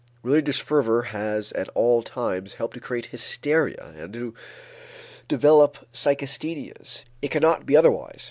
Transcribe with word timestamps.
Religious 0.23 0.57
fervor 0.57 1.03
has 1.03 1.51
at 1.51 1.69
all 1.75 2.01
times 2.01 2.55
helped 2.55 2.73
to 2.73 2.79
create 2.79 3.05
hysteria 3.05 3.93
and 3.95 4.11
to 4.13 4.33
develop 5.27 5.77
psychasthenias. 5.93 7.03
It 7.21 7.29
cannot 7.29 7.67
be 7.67 7.77
otherwise. 7.77 8.17